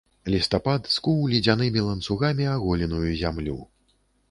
Лістапад 0.33 0.87
скуў 0.93 1.19
ледзянымі 1.33 1.85
ланцугамі 1.89 2.49
аголеную 2.55 3.05
зямлю. 3.23 3.57